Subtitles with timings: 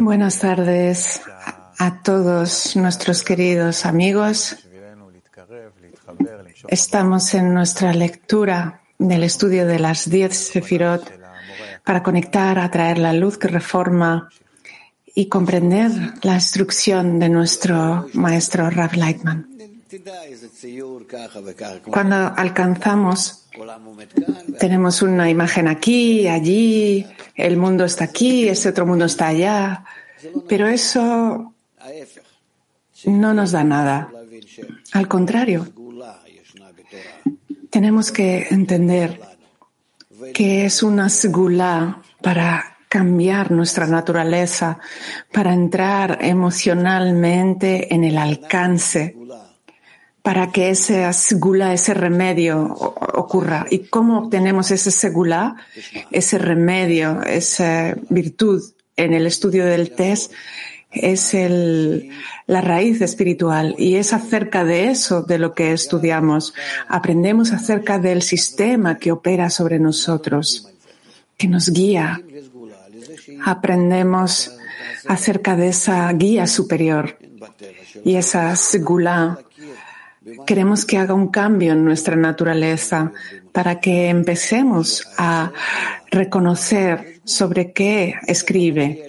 [0.00, 1.20] Buenas tardes
[1.78, 4.56] a todos nuestros queridos amigos.
[6.68, 11.12] Estamos en nuestra lectura del estudio de las diez Sefirot
[11.84, 14.30] para conectar, atraer la luz que reforma
[15.14, 15.90] y comprender
[16.22, 19.48] la instrucción de nuestro maestro Rav Leitman.
[21.90, 23.48] Cuando alcanzamos,
[24.58, 29.84] tenemos una imagen aquí, allí, el mundo está aquí, ese otro mundo está allá,
[30.48, 31.54] pero eso
[33.06, 34.10] no nos da nada.
[34.92, 35.66] Al contrario,
[37.70, 39.20] tenemos que entender
[40.32, 44.78] que es una segula para cambiar nuestra naturaleza,
[45.32, 49.16] para entrar emocionalmente en el alcance
[50.22, 52.72] para que ese segula, ese remedio
[53.14, 53.66] ocurra.
[53.70, 55.56] ¿Y cómo obtenemos ese segula,
[56.10, 58.62] ese remedio, esa virtud
[58.96, 60.32] en el estudio del test?
[60.92, 61.34] Es
[62.46, 66.54] la raíz espiritual y es acerca de eso de lo que estudiamos.
[66.86, 70.68] Aprendemos acerca del sistema que opera sobre nosotros,
[71.36, 72.20] que nos guía.
[73.44, 74.52] Aprendemos
[75.08, 77.18] acerca de esa guía superior
[78.04, 79.38] y esa segula
[80.46, 83.12] Queremos que haga un cambio en nuestra naturaleza
[83.52, 85.52] para que empecemos a
[86.10, 89.08] reconocer sobre qué escribe.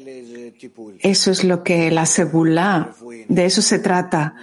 [0.99, 2.95] Eso es lo que la segula,
[3.27, 4.35] de eso se trata.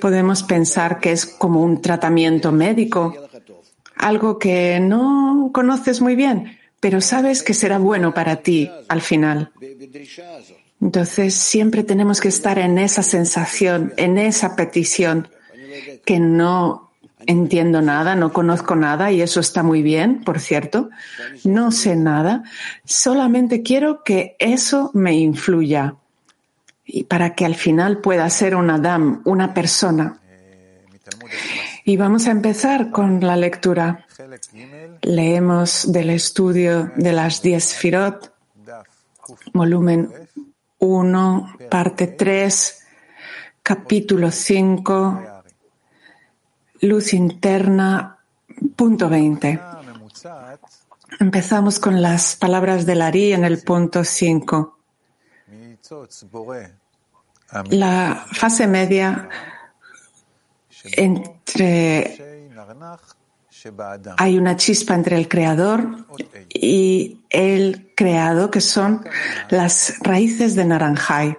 [0.00, 3.14] Podemos pensar que es como un tratamiento médico,
[3.96, 9.52] algo que no conoces muy bien, pero sabes que será bueno para ti al final.
[10.80, 15.28] Entonces siempre tenemos que estar en esa sensación, en esa petición
[16.04, 16.90] que no
[17.26, 20.90] entiendo nada, no conozco nada y eso está muy bien, por cierto.
[21.44, 22.44] No sé nada.
[22.84, 25.96] Solamente quiero que eso me influya
[26.84, 30.18] y para que al final pueda ser un Adam, una persona.
[31.84, 34.06] Y vamos a empezar con la lectura.
[35.02, 38.32] Leemos del estudio de las diez Firot,
[39.52, 40.10] volumen
[40.78, 42.84] 1, parte 3,
[43.62, 45.29] capítulo 5
[46.82, 48.18] luz interna,
[48.76, 49.60] punto 20.
[51.18, 54.78] Empezamos con las palabras de Lari en el punto 5.
[57.70, 59.28] La fase media
[60.84, 62.16] entre
[64.16, 66.06] hay una chispa entre el creador
[66.48, 69.04] y el creado, que son
[69.50, 71.38] las raíces de Naranjai.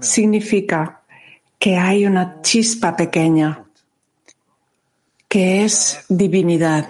[0.00, 0.99] Significa
[1.60, 3.64] que hay una chispa pequeña
[5.28, 6.88] que es divinidad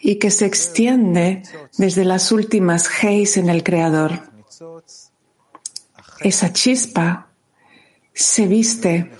[0.00, 1.42] y que se extiende
[1.78, 4.12] desde las últimas Geis en el Creador.
[6.20, 7.28] Esa chispa
[8.12, 9.10] se viste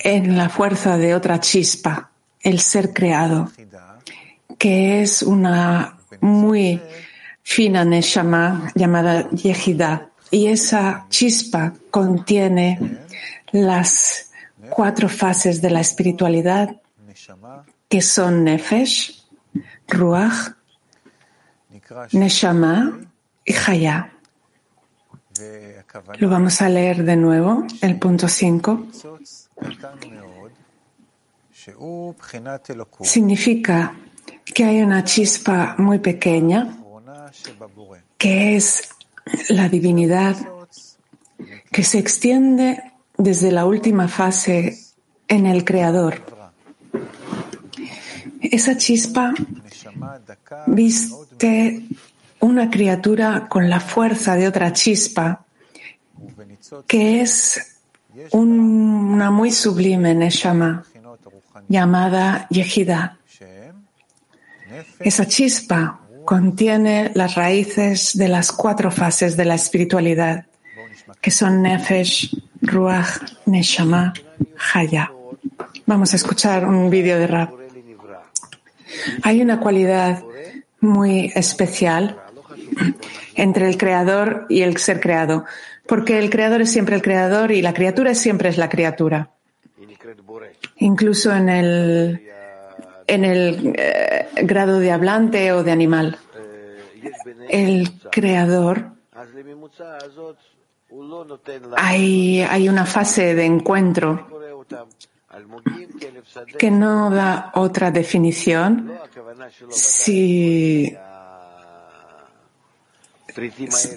[0.00, 2.10] en la fuerza de otra chispa,
[2.40, 3.50] el ser creado,
[4.58, 6.82] que es una muy
[7.44, 10.07] fina Neshama llamada Yehida.
[10.30, 12.98] Y esa chispa contiene
[13.52, 14.30] las
[14.70, 16.80] cuatro fases de la espiritualidad
[17.88, 19.24] que son Nefesh,
[19.88, 20.54] Ruach,
[22.12, 23.00] Neshama
[23.44, 24.12] y Haya.
[26.18, 28.86] Lo vamos a leer de nuevo, el punto 5.
[33.02, 33.94] Significa
[34.44, 36.76] que hay una chispa muy pequeña
[38.16, 38.90] que es
[39.48, 40.36] la divinidad
[41.70, 42.82] que se extiende
[43.16, 44.78] desde la última fase
[45.26, 46.22] en el Creador.
[48.40, 49.34] Esa chispa
[50.66, 51.86] viste
[52.40, 55.44] una criatura con la fuerza de otra chispa,
[56.86, 57.78] que es
[58.32, 60.84] una muy sublime Neshama,
[61.68, 63.18] llamada Yehida.
[65.00, 70.44] Esa chispa contiene las raíces de las cuatro fases de la espiritualidad,
[71.22, 73.08] que son Nefesh, Ruach,
[73.46, 74.12] Neshama,
[74.74, 75.10] Haya.
[75.86, 77.54] Vamos a escuchar un vídeo de rap.
[79.22, 80.22] Hay una cualidad
[80.80, 82.20] muy especial
[83.34, 85.46] entre el creador y el ser creado,
[85.86, 89.30] porque el creador es siempre el creador y la criatura siempre es la criatura.
[90.76, 92.28] Incluso en el
[93.08, 96.18] en el eh, grado de hablante o de animal.
[97.48, 98.92] El creador,
[101.76, 104.28] hay, hay una fase de encuentro
[106.58, 108.92] que no da otra definición
[109.70, 110.94] si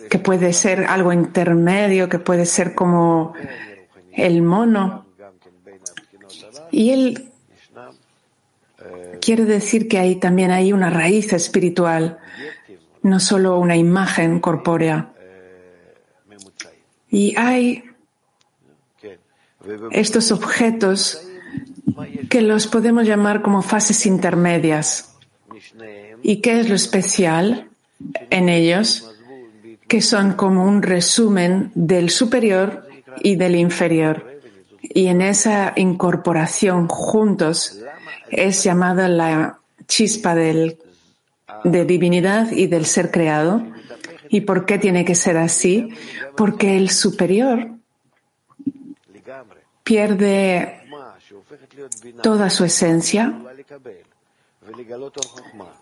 [0.10, 3.34] que puede ser algo intermedio, que puede ser como
[4.14, 5.06] el mono.
[6.70, 7.31] Y él
[9.20, 12.20] quiere decir que ahí también hay una raíz espiritual,
[13.02, 15.14] no solo una imagen corpórea.
[17.10, 17.84] Y hay
[19.92, 21.28] estos objetos
[22.30, 25.16] que los podemos llamar como fases intermedias.
[26.24, 27.70] ¿Y qué es lo especial
[28.30, 29.12] en ellos?
[29.88, 32.88] Que son como un resumen del superior
[33.22, 34.40] y del inferior.
[34.82, 37.81] Y en esa incorporación juntos
[38.30, 40.78] es llamada la chispa del,
[41.64, 43.64] de divinidad y del ser creado.
[44.30, 45.90] ¿Y por qué tiene que ser así?
[46.38, 47.70] Porque el superior
[49.84, 50.82] pierde
[52.24, 53.34] toda su esencia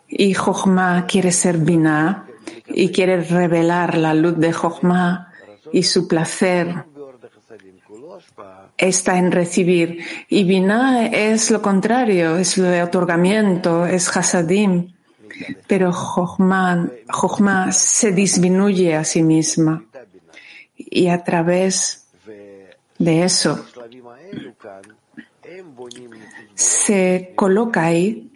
[0.08, 2.26] y Jochma quiere ser Binah
[2.68, 5.32] y quiere revelar la luz de Jochma
[5.72, 6.86] y su placer
[8.78, 10.04] está en recibir.
[10.28, 14.94] Y Binah es lo contrario, es lo de otorgamiento, es Hasadim.
[15.68, 19.84] Pero Jochma se disminuye a sí misma.
[20.76, 22.08] Y a través
[22.98, 23.66] de eso
[26.56, 28.32] se coloca ahí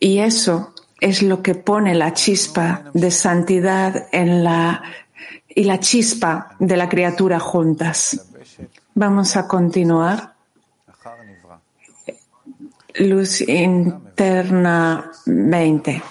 [0.00, 4.82] y eso es lo que pone la chispa de santidad en la
[5.48, 8.25] y la chispa de la criatura juntas.
[8.98, 10.34] Vamos a continuar.
[12.94, 16.02] Luz interna 20.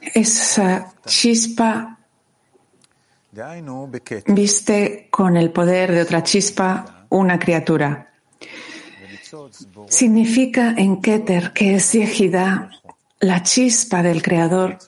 [0.00, 1.98] Esa chispa
[4.26, 8.10] viste con el poder de otra chispa una criatura.
[9.88, 12.72] Significa en Keter que es Yehida,
[13.20, 14.78] la chispa del Creador,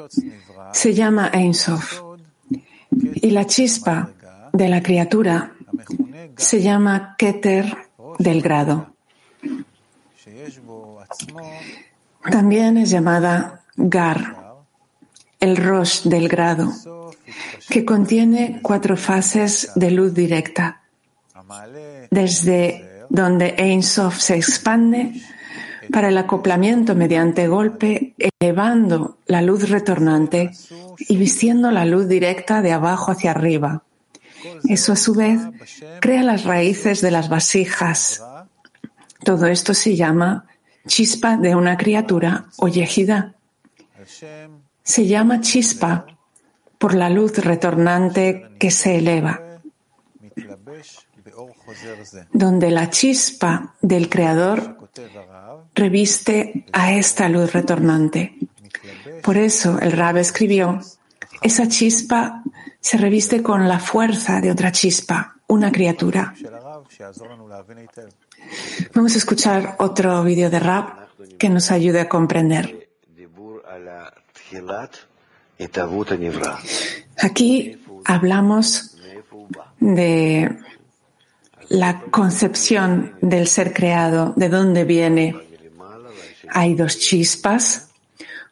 [0.72, 2.02] se llama Ein Sof.
[2.90, 4.10] Y la chispa
[4.52, 5.52] de la criatura
[6.36, 7.76] se llama Keter
[8.18, 8.94] del grado.
[12.30, 14.36] También es llamada Gar,
[15.38, 16.72] el Rosh del grado,
[17.68, 20.82] que contiene cuatro fases de luz directa,
[22.10, 25.14] desde donde Ein Sof se expande
[25.90, 30.52] para el acoplamiento mediante golpe, elevando la luz retornante
[30.98, 33.82] y vistiendo la luz directa de abajo hacia arriba.
[34.68, 35.40] Eso a su vez
[36.00, 38.22] crea las raíces de las vasijas.
[39.24, 40.46] Todo esto se llama
[40.86, 43.34] chispa de una criatura o yejida.
[44.82, 46.06] Se llama chispa
[46.78, 49.40] por la luz retornante que se eleva,
[52.32, 54.78] donde la chispa del Creador
[55.74, 58.38] reviste a esta luz retornante.
[59.22, 60.80] Por eso el Rab escribió,
[61.42, 62.42] esa chispa
[62.80, 66.34] se reviste con la fuerza de otra chispa, una criatura.
[68.94, 72.88] Vamos a escuchar otro vídeo de Rab que nos ayude a comprender.
[77.18, 78.96] Aquí hablamos
[79.78, 80.58] de
[81.68, 85.36] la concepción del ser creado, de dónde viene.
[86.48, 87.90] Hay dos chispas,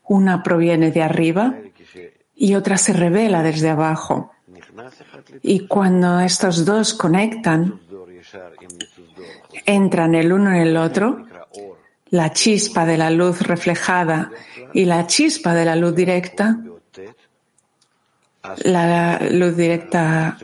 [0.05, 1.55] una proviene de arriba
[2.39, 4.31] y otra se revela desde abajo.
[5.43, 7.81] Y cuando estos dos conectan,
[9.67, 11.27] entran el uno en el otro,
[12.11, 14.31] la chispa de la luz reflejada
[14.73, 16.59] y la chispa de la luz directa,
[18.65, 20.39] la luz directa,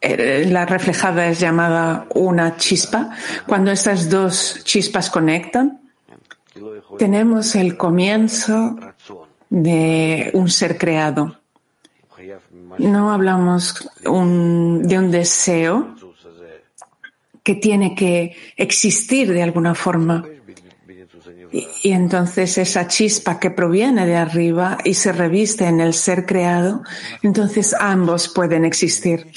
[0.00, 3.10] eh, la reflejada es llamada una chispa.
[3.46, 5.82] Cuando estas dos chispas conectan,
[6.98, 8.76] tenemos el comienzo
[9.54, 11.38] de un ser creado.
[12.78, 14.08] No hablamos de
[14.98, 15.94] un deseo
[17.44, 20.24] que tiene que existir de alguna forma.
[21.52, 26.82] Y, entonces esa chispa que proviene de arriba y se reviste en el ser creado,
[27.22, 29.30] entonces ambos pueden existir.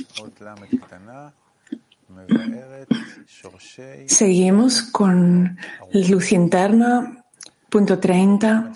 [4.08, 5.60] Seguimos con
[5.94, 7.24] luz interna,
[7.70, 8.74] punto 30,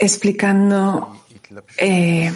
[0.00, 1.24] explicando
[1.76, 2.32] eh,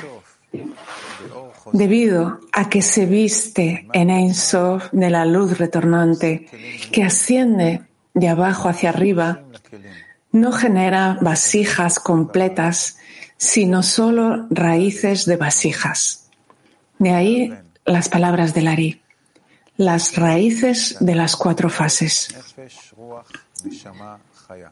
[1.72, 6.46] debido a que se viste en Ein Sof de la luz retornante
[6.92, 9.42] que asciende de abajo hacia arriba,
[10.30, 12.98] no genera vasijas completas,
[13.36, 16.28] sino solo raíces de vasijas.
[16.98, 17.54] De ahí
[17.84, 19.00] las palabras de Lari.
[19.76, 22.28] las raíces de las cuatro fases.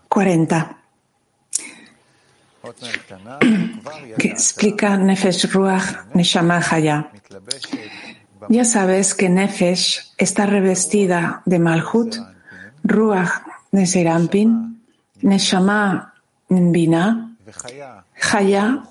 [0.09, 0.82] 40.
[4.19, 7.11] Que explica Nefesh Ruach Neshama Haya.
[8.49, 12.17] Ya sabes que Nefesh está revestida de Malhut,
[12.85, 14.81] Ruach de Serampin,
[15.23, 16.15] Neshama
[16.49, 17.37] Bina,
[18.33, 18.83] Haya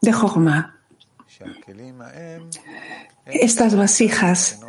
[0.00, 0.80] de Jochma.
[3.26, 4.60] Estas vasijas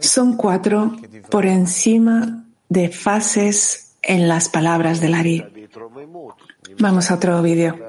[0.00, 0.96] son cuatro
[1.30, 5.68] por encima de fases en las palabras del Ari.
[6.78, 7.83] Vamos a otro vídeo.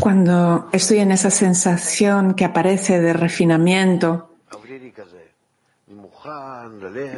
[0.00, 4.30] Cuando estoy en esa sensación que aparece de refinamiento,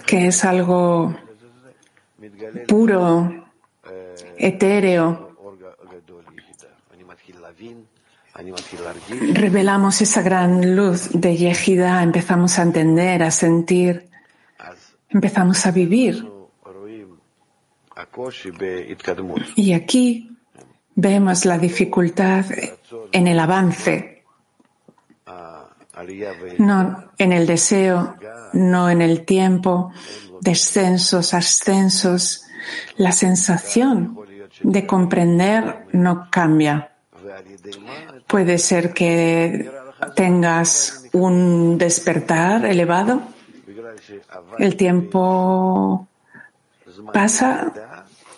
[0.07, 1.15] que es algo
[2.67, 3.47] puro,
[4.37, 5.37] etéreo,
[9.35, 14.09] revelamos esa gran luz de Yehida, empezamos a entender, a sentir,
[15.11, 16.27] empezamos a vivir.
[19.57, 20.32] Y aquí
[20.95, 22.45] vemos la dificultad
[23.13, 24.25] en el avance,
[26.59, 28.17] no en el deseo,
[28.53, 29.93] no en el tiempo,
[30.41, 32.45] descensos, ascensos.
[32.97, 34.19] La sensación
[34.63, 36.93] de comprender no cambia.
[38.27, 39.71] Puede ser que
[40.15, 43.23] tengas un despertar elevado.
[44.59, 46.09] El tiempo
[47.13, 47.73] pasa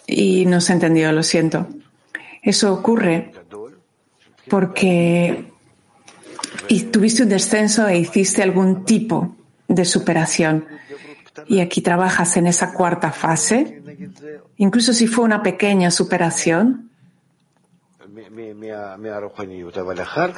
[0.07, 1.67] y no se entendió, lo siento.
[2.45, 3.33] Eso ocurre
[4.49, 5.51] porque
[6.93, 9.37] tuviste un descenso e hiciste algún tipo
[9.67, 10.67] de superación.
[11.47, 13.83] Y aquí trabajas en esa cuarta fase,
[14.57, 16.91] incluso si fue una pequeña superación,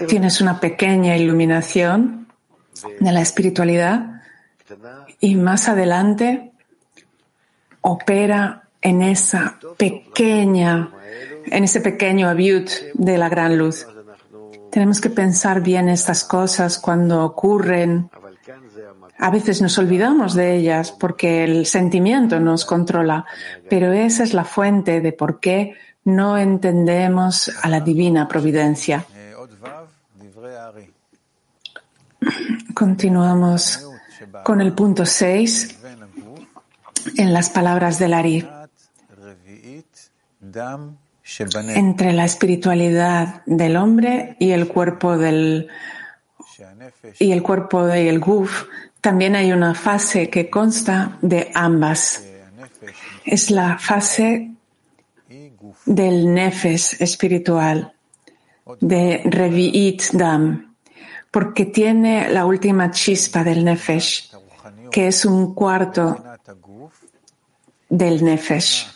[0.09, 2.29] tienes una pequeña iluminación
[3.01, 4.23] de la espiritualidad
[5.21, 6.53] y más adelante
[7.83, 10.91] opera en esa pequeña,
[11.47, 13.87] en ese pequeño aviut de la gran luz.
[14.71, 18.11] Tenemos que pensar bien estas cosas cuando ocurren.
[19.19, 23.25] A veces nos olvidamos de ellas porque el sentimiento nos controla,
[23.71, 25.75] pero esa es la fuente de por qué
[26.05, 29.07] no entendemos a la divina providencia.
[32.75, 33.89] Continuamos
[34.45, 35.79] con el punto 6
[37.17, 38.49] en las palabras del Ari.
[41.75, 45.69] Entre la espiritualidad del hombre y el cuerpo del
[47.19, 48.65] y el cuerpo del Guf.
[49.01, 52.25] También hay una fase que consta de ambas.
[53.25, 54.53] Es la fase
[55.85, 57.93] del nefes espiritual,
[58.81, 60.77] de Revi'it Dam,
[61.31, 64.31] porque tiene la última chispa del nefesh,
[64.91, 66.23] que es un cuarto
[67.89, 68.96] del nefesh.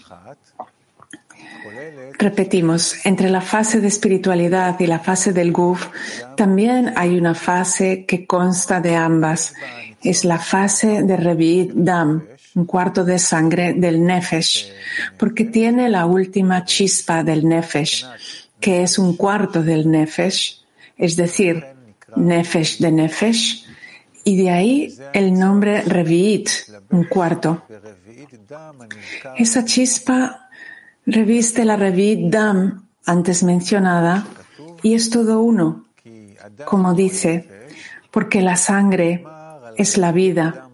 [2.18, 5.88] Repetimos, entre la fase de espiritualidad y la fase del guf,
[6.36, 9.54] también hay una fase que consta de ambas.
[10.02, 14.72] Es la fase de Revi'it Dam, un cuarto de sangre del Nefesh,
[15.18, 18.06] porque tiene la última chispa del Nefesh,
[18.58, 20.62] que es un cuarto del Nefesh,
[20.96, 21.64] es decir,
[22.16, 23.66] Nefesh de Nefesh,
[24.24, 26.50] y de ahí el nombre Revi'it,
[26.90, 27.62] un cuarto.
[29.36, 30.49] Esa chispa
[31.10, 34.26] reviste la Revi'it Dam antes mencionada
[34.82, 35.86] y es todo uno,
[36.64, 37.48] como dice,
[38.10, 39.24] porque la sangre
[39.76, 40.70] es la vida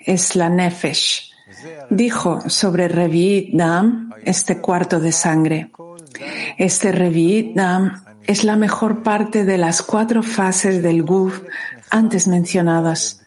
[0.00, 1.32] es la Nefesh.
[1.90, 5.70] Dijo sobre Revi'it Dam, este cuarto de sangre.
[6.56, 11.42] Este Revi'it Dam es la mejor parte de las cuatro fases del Guf
[11.90, 13.22] antes mencionadas,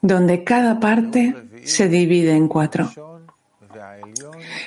[0.00, 2.90] donde cada parte se divide en cuatro.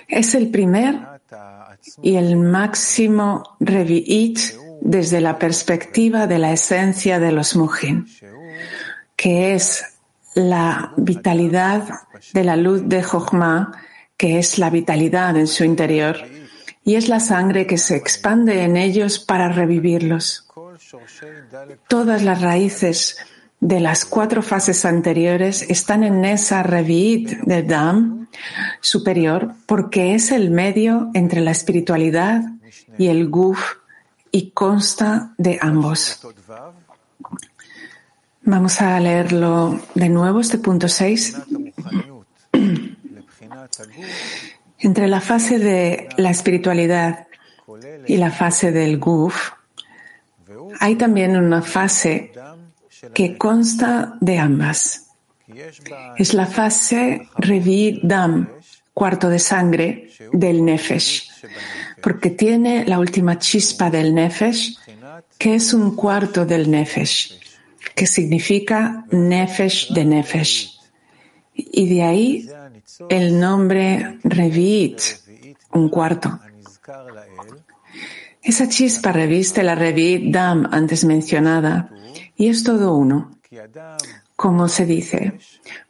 [0.07, 0.99] Es el primer
[2.01, 4.39] y el máximo Revi'it
[4.81, 8.05] desde la perspectiva de la esencia de los Mujin,
[9.15, 9.85] que es
[10.35, 11.83] la vitalidad
[12.33, 13.71] de la luz de Jochma,
[14.17, 16.17] que es la vitalidad en su interior,
[16.83, 20.47] y es la sangre que se expande en ellos para revivirlos.
[21.87, 23.17] Todas las raíces
[23.63, 28.27] de las cuatro fases anteriores están en esa revit de Dam
[28.81, 32.41] superior porque es el medio entre la espiritualidad
[32.97, 33.75] y el Guf
[34.31, 36.19] y consta de ambos.
[38.41, 41.37] Vamos a leerlo de nuevo, este punto 6.
[44.79, 47.27] Entre la fase de la espiritualidad
[48.05, 49.51] y la fase del guf,
[50.81, 52.33] hay también una fase
[53.13, 55.07] que consta de ambas.
[56.17, 58.47] Es la fase Revi Dam,
[58.93, 61.29] cuarto de sangre del Nefesh,
[62.01, 64.77] porque tiene la última chispa del Nefesh,
[65.37, 67.39] que es un cuarto del Nefesh,
[67.95, 70.79] que significa Nefesh de Nefesh.
[71.53, 72.49] Y de ahí
[73.09, 75.01] el nombre Revit,
[75.71, 76.39] un cuarto.
[78.41, 81.89] Esa chispa reviste la Revit Dam antes mencionada
[82.35, 83.31] y es todo uno.
[84.35, 85.39] Como se dice,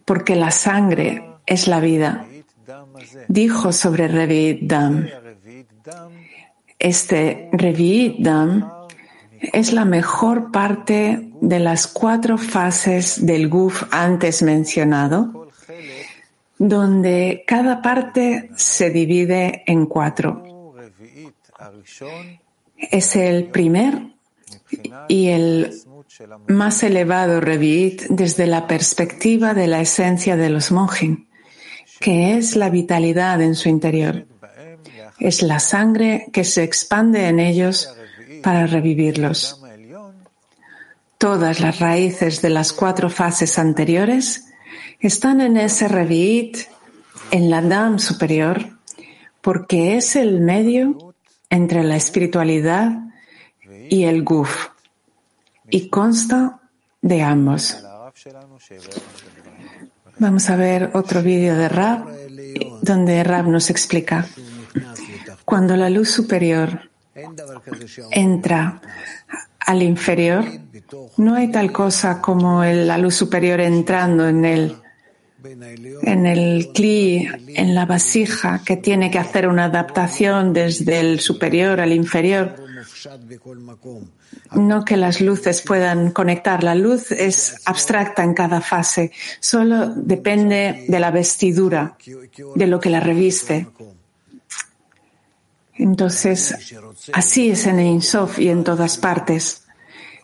[0.05, 2.25] porque la sangre es la vida.
[3.27, 5.07] Dijo sobre Revit Dam.
[6.77, 8.69] Este Revit Dam
[9.51, 15.47] es la mejor parte de las cuatro fases del Guf antes mencionado,
[16.57, 20.73] donde cada parte se divide en cuatro.
[22.77, 24.13] Es el primer
[25.07, 25.73] y el
[26.47, 31.27] más elevado Revit desde la perspectiva de la esencia de los monjin,
[31.99, 34.27] que es la vitalidad en su interior.
[35.19, 37.93] Es la sangre que se expande en ellos
[38.41, 39.59] para revivirlos.
[41.17, 44.45] Todas las raíces de las cuatro fases anteriores
[44.99, 46.57] están en ese Revit,
[47.31, 48.77] en la Dam superior,
[49.41, 51.13] porque es el medio
[51.49, 52.91] entre la espiritualidad
[53.89, 54.72] y el Guf,
[55.69, 56.59] y consta
[57.01, 57.77] de ambos.
[60.19, 62.05] Vamos a ver otro vídeo de Rab,
[62.81, 64.25] donde Rab nos explica.
[65.45, 66.89] Cuando la luz superior
[68.11, 68.81] entra
[69.59, 70.45] al inferior,
[71.17, 74.77] no hay tal cosa como la luz superior entrando en el,
[75.43, 81.81] en el cli, en la vasija, que tiene que hacer una adaptación desde el superior
[81.81, 82.62] al inferior.
[84.53, 86.63] No que las luces puedan conectar.
[86.63, 89.11] La luz es abstracta en cada fase.
[89.39, 91.97] Solo depende de la vestidura,
[92.55, 93.67] de lo que la reviste.
[95.75, 96.75] Entonces,
[97.13, 99.63] así es en Insof y en todas partes.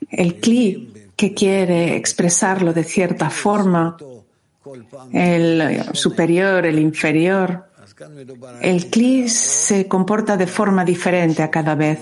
[0.09, 3.97] El Kli que quiere expresarlo de cierta forma,
[5.11, 7.69] el superior, el inferior,
[8.61, 11.99] el Kli se comporta de forma diferente a cada vez.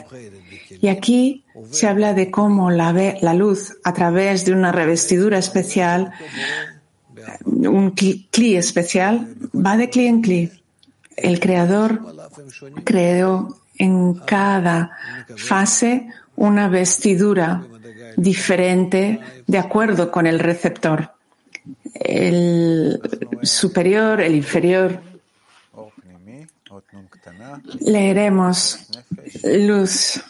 [0.81, 2.93] Y aquí se habla de cómo la,
[3.33, 6.11] luz, a través de una revestidura especial,
[7.45, 10.51] un Kli especial, va de Kli en Kli.
[11.15, 12.01] El creador
[12.83, 14.91] creó en cada
[15.35, 17.65] fase una vestidura
[18.15, 21.11] diferente de acuerdo con el receptor.
[21.93, 23.01] El
[23.41, 25.01] superior, el inferior.
[27.79, 28.87] Leeremos
[29.43, 30.21] luz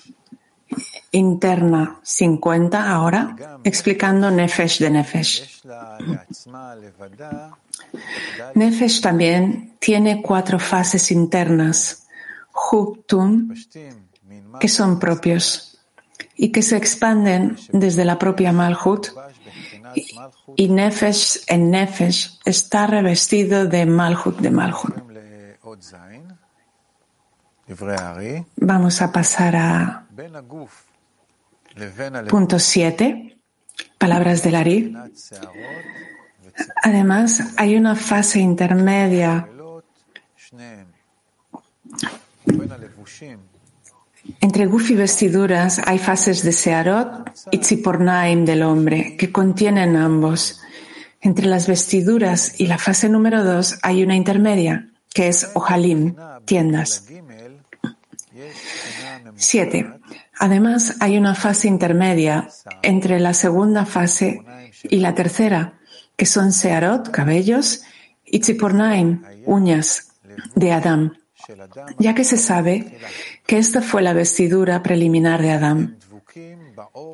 [1.12, 5.63] interna 50 ahora, explicando Nefesh de Nefesh.
[8.56, 12.08] Nefesh también tiene cuatro fases internas,
[12.54, 13.54] Huptum,
[14.60, 15.80] que son propios
[16.36, 19.08] y que se expanden desde la propia Malhut.
[20.56, 24.96] Y Nefesh en Nefesh está revestido de Malhut de Malhut.
[28.56, 30.06] Vamos a pasar a
[32.30, 33.38] punto 7,
[33.98, 34.96] palabras del Ari.
[36.84, 39.48] Además, hay una fase intermedia
[44.42, 50.60] entre Guf y vestiduras hay fases de Searot y Tzipornaim del hombre que contienen ambos.
[51.22, 57.06] Entre las vestiduras y la fase número dos hay una intermedia que es Ojalim, tiendas.
[59.36, 59.94] 7.
[60.39, 62.50] Además, hay una fase intermedia
[62.84, 64.43] entre la segunda fase
[64.84, 65.80] y la tercera,
[66.15, 67.82] que son Searot, cabellos,
[68.26, 70.08] y Tzipornaim, uñas,
[70.56, 71.13] de Adam,
[71.97, 73.00] ya que se sabe
[73.45, 75.97] que esta fue la vestidura preliminar de Adam.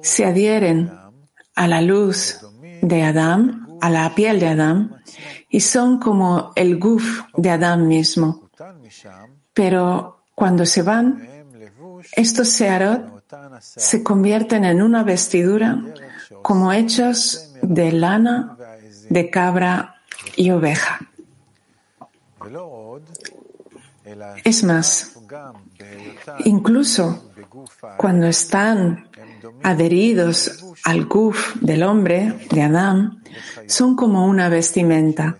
[0.01, 0.91] Se adhieren
[1.55, 2.39] a la luz
[2.81, 4.97] de Adam, a la piel de Adam,
[5.49, 8.49] y son como el guf de Adam mismo.
[9.53, 11.27] Pero cuando se van,
[12.13, 13.12] estos searot
[13.59, 15.79] se convierten en una vestidura
[16.41, 18.57] como hechos de lana
[19.09, 19.95] de cabra
[20.35, 20.99] y oveja.
[24.43, 25.17] Es más,
[26.45, 27.31] incluso
[27.97, 29.07] cuando están
[29.63, 33.23] adheridos al guf del hombre, de Adán,
[33.67, 35.37] son como una vestimenta,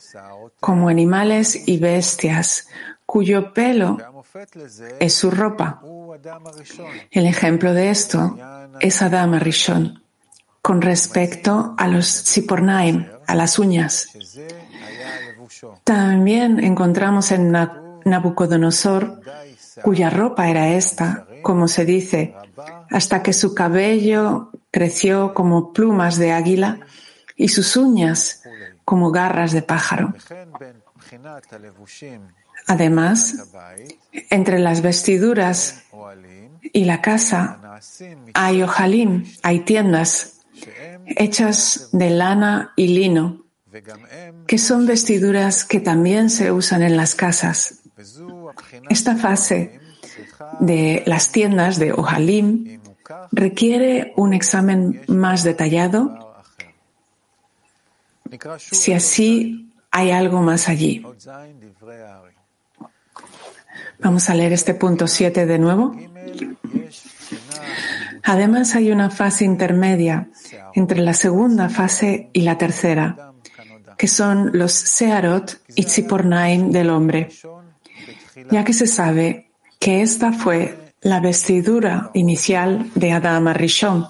[0.60, 2.68] como animales y bestias,
[3.06, 3.98] cuyo pelo
[5.00, 5.82] es su ropa.
[7.12, 8.38] El ejemplo de esto
[8.80, 10.02] es Adam Rishon.
[10.62, 14.08] con respecto a los Sipornaim, a las uñas.
[15.84, 17.52] También encontramos en
[18.06, 19.20] Nabucodonosor,
[19.84, 22.34] cuya ropa era esta, como se dice,
[22.90, 26.80] hasta que su cabello creció como plumas de águila
[27.36, 28.44] y sus uñas
[28.86, 30.14] como garras de pájaro.
[32.68, 33.36] Además,
[34.30, 35.84] entre las vestiduras
[36.62, 37.80] y la casa
[38.34, 40.40] hay ojalim, hay tiendas
[41.06, 43.44] hechas de lana y lino,
[44.48, 47.82] que son vestiduras que también se usan en las casas.
[48.90, 49.80] Esta fase
[50.60, 52.80] de las tiendas de ojalim
[53.32, 56.24] requiere un examen más detallado
[58.58, 61.06] si así hay algo más allí.
[64.04, 65.96] Vamos a leer este punto 7 de nuevo.
[68.24, 70.30] Además, hay una fase intermedia
[70.74, 73.34] entre la segunda fase y la tercera,
[73.98, 77.30] que son los Searot y Tzipornaim del hombre,
[78.52, 84.08] ya que se sabe que esta fue la vestidura inicial de Adam Arishon.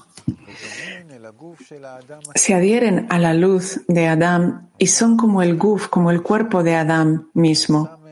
[2.35, 6.63] Se adhieren a la luz de Adam y son como el guf, como el cuerpo
[6.63, 8.02] de Adam mismo.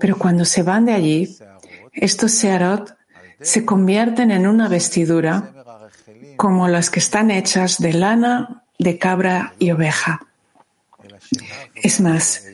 [0.00, 1.36] Pero cuando se van de allí,
[1.92, 2.96] estos Searot
[3.40, 5.52] se convierten en una vestidura
[6.36, 10.20] como las que están hechas de lana, de cabra y oveja.
[11.74, 12.46] Es más,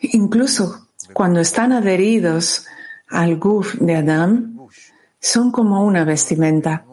[0.00, 2.66] incluso cuando están adheridos
[3.08, 4.58] al guf de Adán,
[5.20, 6.84] son como una vestimenta,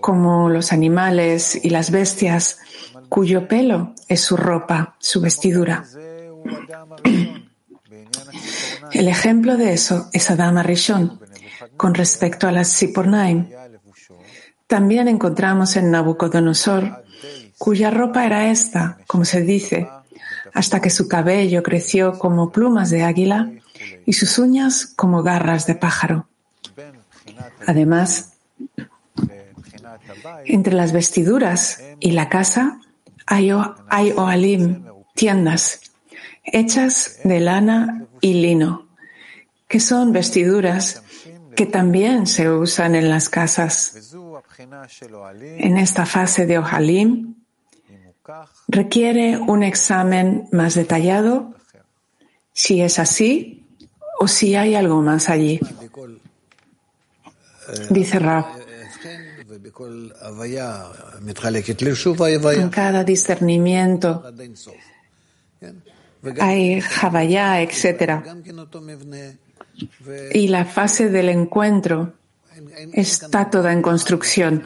[0.00, 2.58] como los animales y las bestias
[3.08, 5.84] cuyo pelo es su ropa, su vestidura.
[8.92, 11.20] El ejemplo de eso es Adam Arishon,
[11.76, 13.48] con respecto a las Sipornaim.
[14.66, 17.04] También encontramos en Nabucodonosor,
[17.58, 19.88] cuya ropa era esta, como se dice,
[20.52, 23.50] hasta que su cabello creció como plumas de águila
[24.04, 26.28] y sus uñas como garras de pájaro.
[27.66, 28.34] Además,
[30.44, 32.80] entre las vestiduras y la casa
[33.26, 33.50] hay,
[33.88, 35.92] hay oalim, tiendas,
[36.44, 38.88] hechas de lana y lino,
[39.68, 41.02] que son vestiduras
[41.54, 44.14] que también se usan en las casas.
[45.58, 47.34] En esta fase de Ohalim
[48.68, 51.54] requiere un examen más detallado
[52.54, 53.66] si es así
[54.18, 55.60] o si hay algo más allí.
[57.90, 58.46] Dice Rab.
[62.54, 64.24] En cada discernimiento
[66.40, 68.24] hay Javayá, etc.
[70.32, 72.14] Y la fase del encuentro
[72.92, 74.64] está toda en construcción.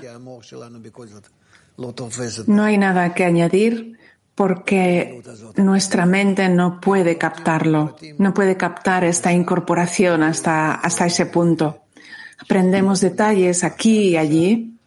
[2.47, 3.99] No hay nada que añadir
[4.35, 5.23] porque
[5.57, 11.83] nuestra mente no puede captarlo, no puede captar esta incorporación hasta, hasta ese punto.
[12.39, 14.79] Aprendemos detalles aquí y allí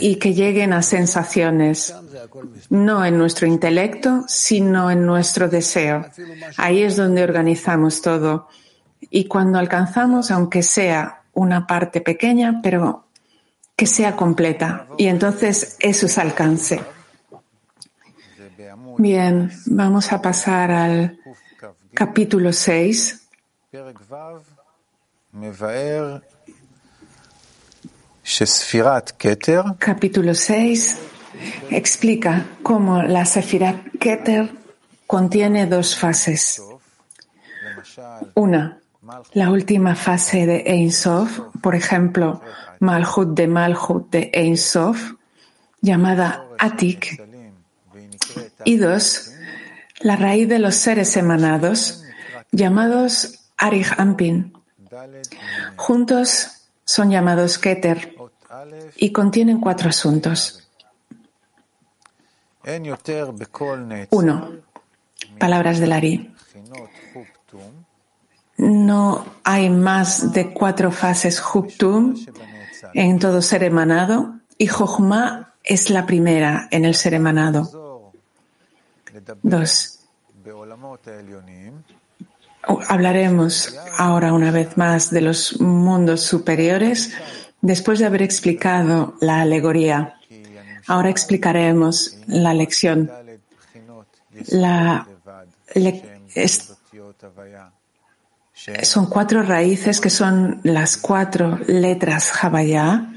[0.00, 1.94] y que lleguen a sensaciones,
[2.70, 6.06] no en nuestro intelecto, sino en nuestro deseo.
[6.56, 8.48] Ahí es donde organizamos todo.
[9.10, 13.04] Y cuando alcanzamos, aunque sea una parte pequeña, pero
[13.76, 14.86] que sea completa.
[14.96, 16.80] Y entonces eso es alcance.
[18.98, 21.20] Bien, vamos a pasar al
[21.92, 23.28] capítulo 6.
[29.78, 30.98] Capítulo 6
[31.70, 34.50] explica cómo la Sefirat Keter
[35.06, 36.60] contiene dos fases.
[38.34, 38.80] Una,
[39.32, 42.42] la última fase de Ein Sof, por ejemplo,
[42.80, 45.12] Malhut de Malhut de Ein Sof,
[45.80, 47.22] llamada Atik.
[48.64, 49.30] Y dos,
[50.00, 52.02] la raíz de los seres emanados,
[52.50, 54.52] llamados Arich Ampin.
[55.76, 56.55] Juntos
[56.86, 58.16] son llamados Keter
[58.96, 60.66] y contienen cuatro asuntos.
[64.10, 64.50] Uno,
[65.38, 66.34] palabras del Ari.
[68.56, 72.14] No hay más de cuatro fases Huptum
[72.94, 78.12] en todo ser emanado y Jochma es la primera en el ser emanado.
[79.42, 80.00] Dos.
[82.88, 87.12] Hablaremos ahora una vez más de los mundos superiores
[87.60, 90.14] después de haber explicado la alegoría.
[90.86, 93.10] Ahora explicaremos la lección.
[98.82, 103.12] Son cuatro raíces que son las cuatro letras Havaya,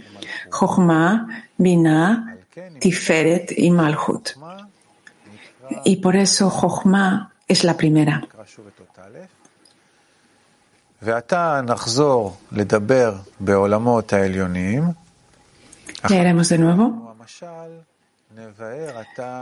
[0.50, 2.38] Jochma, Binah,
[2.80, 4.32] Tiferet y Malhut.
[5.86, 8.28] Y por eso Jochma es la primera.
[16.10, 17.16] Leeremos de nuevo.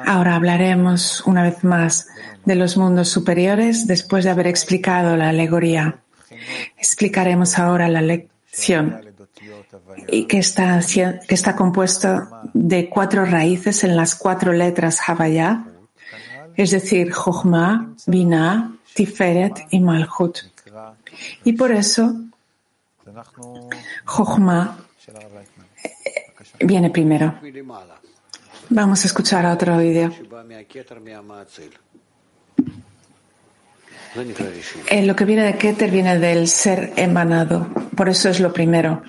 [0.06, 2.08] Ahora hablaremos una vez más
[2.46, 6.00] de los mundos superiores después de haber explicado la alegoría.
[6.78, 9.02] Explicaremos ahora la lección
[10.08, 10.80] y que está,
[11.28, 15.64] que está compuesto de cuatro raíces en las cuatro letras Havaya,
[16.56, 20.38] es decir, Jochma, Binah, Tiferet y Malchut.
[21.44, 22.16] Y por eso,
[24.06, 24.78] Jochma
[26.60, 27.40] viene primero.
[28.70, 30.12] Vamos a escuchar otro vídeo.
[34.90, 37.68] Eh, lo que viene de Keter viene del ser emanado.
[37.96, 39.04] Por eso es lo primero.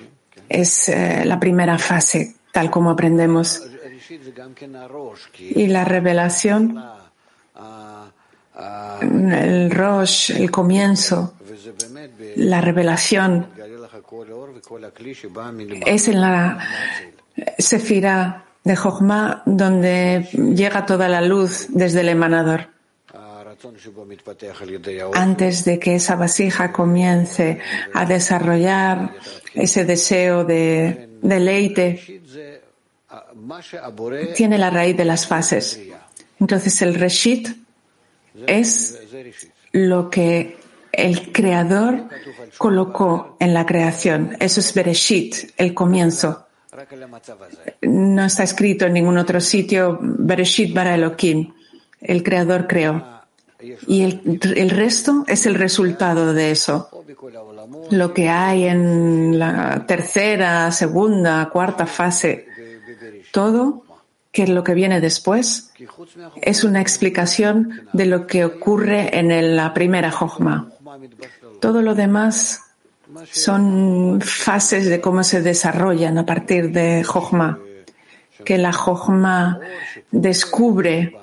[0.48, 3.62] Es eh, la primera fase, tal como aprendemos.
[5.38, 6.82] Y la revelación,
[8.58, 11.34] el Rosh, el comienzo,
[12.36, 13.48] la revelación,
[15.86, 16.58] es en la
[17.58, 22.68] Sefira de Jochma donde llega toda la luz desde el emanador.
[25.14, 27.60] Antes de que esa vasija comience
[27.92, 29.14] a desarrollar
[29.54, 32.22] ese deseo de deleite,
[34.36, 35.80] tiene la raíz de las fases.
[36.38, 37.48] Entonces el Reshit
[38.46, 38.98] es
[39.72, 40.56] lo que
[40.92, 42.08] el creador
[42.56, 44.36] colocó en la creación.
[44.40, 46.46] Eso es Bereshit, el comienzo.
[47.82, 51.52] No está escrito en ningún otro sitio Bereshit bara Elohim.
[52.00, 53.18] El creador creó.
[53.88, 56.88] Y el, el, resto es el resultado de eso.
[57.90, 62.46] Lo que hay en la tercera, segunda, cuarta fase,
[63.32, 63.84] todo
[64.38, 65.72] que lo que viene después
[66.40, 70.68] es una explicación de lo que ocurre en la primera Jochma.
[71.60, 72.62] Todo lo demás
[73.32, 77.58] son fases de cómo se desarrollan a partir de Jochma,
[78.44, 79.58] que la Jochma
[80.12, 81.18] descubre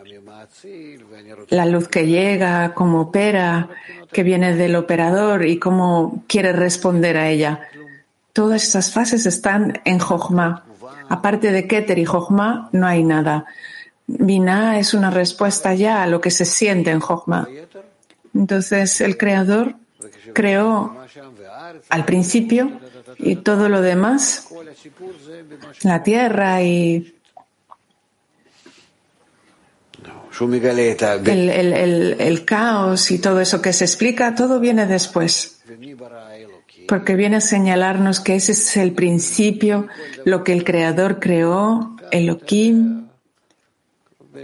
[1.47, 3.69] la luz que llega, cómo opera,
[4.11, 7.61] que viene del operador y cómo quiere responder a ella.
[8.33, 10.65] Todas esas fases están en Jochma.
[11.09, 13.45] Aparte de Keter y Jochma, no hay nada.
[14.07, 17.47] Binah es una respuesta ya a lo que se siente en Jochma.
[18.33, 19.75] Entonces, el creador
[20.33, 20.97] creó
[21.89, 22.79] al principio
[23.17, 24.49] y todo lo demás,
[25.83, 27.15] la tierra y
[31.27, 35.61] el, caos y todo eso que se explica, todo viene después.
[36.87, 39.87] Porque viene a señalarnos que ese es el principio,
[40.23, 43.07] lo que el Creador creó, Elohim,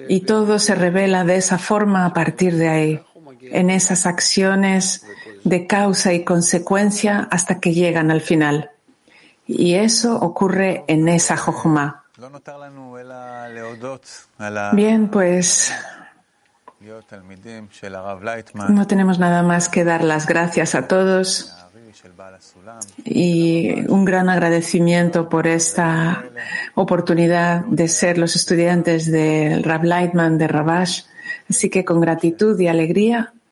[0.07, 3.01] y todo se revela de esa forma a partir de ahí,
[3.41, 5.05] en esas acciones
[5.43, 8.71] de causa y consecuencia hasta que llegan al final.
[9.45, 12.05] Y eso ocurre en esa Jochma.
[14.73, 15.73] Bien, pues
[18.69, 21.60] no tenemos nada más que dar las gracias a todos
[23.03, 26.23] y un gran agradecimiento por esta
[26.75, 31.03] oportunidad de ser los estudiantes del Rab Lightman de Rabash.
[31.49, 33.33] Así que con gratitud y alegría